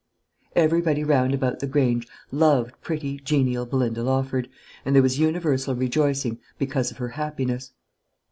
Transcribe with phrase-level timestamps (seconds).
[0.55, 4.49] Everybody round about the Grange loved pretty, genial Belinda Lawford,
[4.83, 7.71] and there was universal rejoicing because of her happiness.